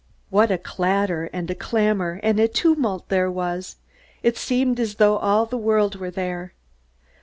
What 0.31 0.49
a 0.49 0.57
clatter 0.57 1.29
and 1.31 1.47
a 1.51 1.53
clamor 1.53 2.19
and 2.23 2.39
a 2.39 2.47
tumult 2.47 3.09
there 3.09 3.29
was! 3.29 3.75
It 4.23 4.35
seemed 4.35 4.79
as 4.79 4.95
though 4.95 5.17
all 5.17 5.45
the 5.45 5.57
world 5.59 5.95
were 5.97 6.09
there. 6.09 6.53